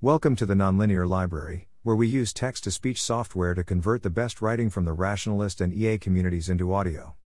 [0.00, 4.10] Welcome to the Nonlinear Library, where we use text to speech software to convert the
[4.10, 7.16] best writing from the rationalist and EA communities into audio.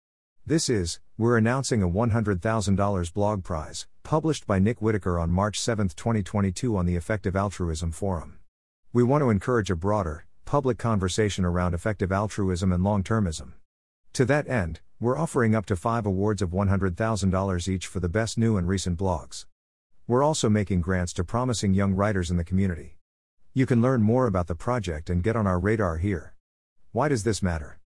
[0.46, 5.88] This is, we're announcing a $100,000 blog prize, published by Nick Whitaker on March 7,
[5.88, 8.38] 2022, on the Effective Altruism Forum.
[8.91, 13.53] We want to encourage a broader, public conversation around effective altruism and long termism.
[14.15, 18.39] To that end, we're offering up to five awards of $100,000 each for the best
[18.39, 19.45] new and recent blogs.
[20.12, 22.98] We're also making grants to promising young writers in the community.
[23.55, 26.35] You can learn more about the project and get on our radar here.
[26.91, 27.80] Why does this matter?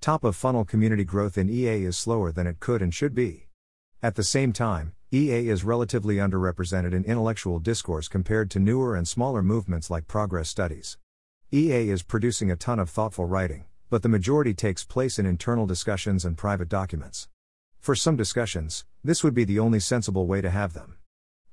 [0.00, 3.48] Top of funnel community growth in EA is slower than it could and should be.
[4.02, 9.06] At the same time, EA is relatively underrepresented in intellectual discourse compared to newer and
[9.06, 10.96] smaller movements like progress studies.
[11.52, 15.66] EA is producing a ton of thoughtful writing, but the majority takes place in internal
[15.66, 17.28] discussions and private documents.
[17.80, 20.96] For some discussions, this would be the only sensible way to have them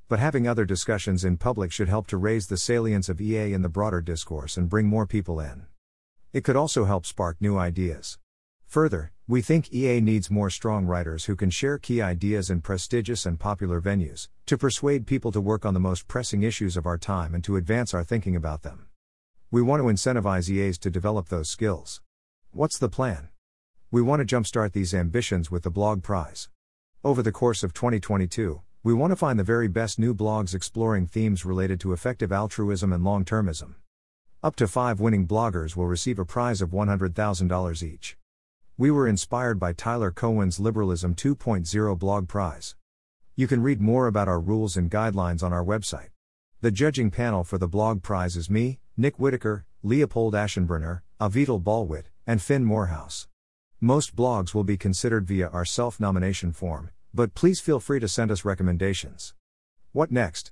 [0.07, 3.61] but having other discussions in public should help to raise the salience of EA in
[3.61, 5.65] the broader discourse and bring more people in.
[6.33, 8.17] It could also help spark new ideas.
[8.67, 13.25] Further, we think EA needs more strong writers who can share key ideas in prestigious
[13.25, 16.97] and popular venues, to persuade people to work on the most pressing issues of our
[16.97, 18.87] time and to advance our thinking about them.
[19.51, 22.01] We want to incentivize EAs to develop those skills.
[22.51, 23.29] What's the plan?
[23.91, 26.49] We want to jumpstart these ambitions with the Blog Prize.
[27.03, 31.07] Over the course of 2022, we want to find the very best new blogs exploring
[31.07, 33.75] themes related to effective altruism and long termism.
[34.43, 38.17] Up to five winning bloggers will receive a prize of $100,000 each.
[38.77, 42.75] We were inspired by Tyler Cowen's Liberalism 2.0 blog prize.
[43.37, 46.09] You can read more about our rules and guidelines on our website.
[46.59, 52.07] The judging panel for the blog prize is me, Nick Whitaker, Leopold Aschenbrenner, Avital Balwit,
[52.27, 53.29] and Fin Moorhouse.
[53.79, 58.07] Most blogs will be considered via our self nomination form, but please feel free to
[58.07, 59.33] send us recommendations.
[59.91, 60.51] What next?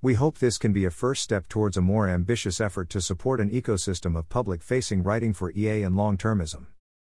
[0.00, 3.40] We hope this can be a first step towards a more ambitious effort to support
[3.40, 6.66] an ecosystem of public facing writing for EA and long termism.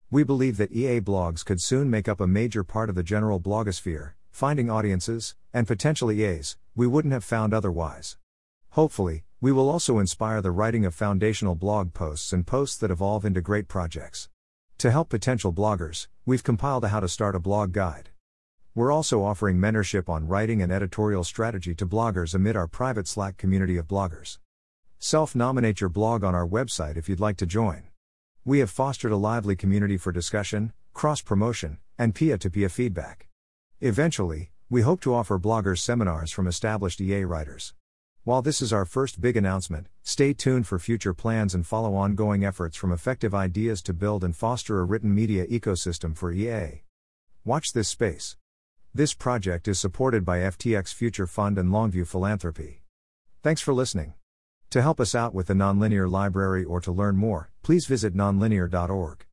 [0.09, 3.39] We believe that EA blogs could soon make up a major part of the general
[3.39, 8.17] blogosphere, finding audiences, and potential EAs, we wouldn't have found otherwise.
[8.71, 13.23] Hopefully, we will also inspire the writing of foundational blog posts and posts that evolve
[13.23, 14.29] into great projects.
[14.79, 18.08] To help potential bloggers, we've compiled a How to Start a Blog guide.
[18.79, 23.35] We're also offering mentorship on writing and editorial strategy to bloggers amid our private Slack
[23.35, 24.37] community of bloggers.
[24.99, 27.89] Self nominate your blog on our website if you'd like to join.
[28.45, 33.27] We have fostered a lively community for discussion, cross promotion, and peer to peer feedback.
[33.81, 37.73] Eventually, we hope to offer bloggers seminars from established EA writers.
[38.23, 42.45] While this is our first big announcement, stay tuned for future plans and follow ongoing
[42.45, 46.83] efforts from effective ideas to build and foster a written media ecosystem for EA.
[47.43, 48.37] Watch this space.
[48.91, 52.81] This project is supported by FTX Future Fund and Longview Philanthropy.
[53.43, 54.15] Thanks for listening.
[54.71, 59.28] To help us out with the Nonlinear Library or to learn more, please visit nonlinear.org.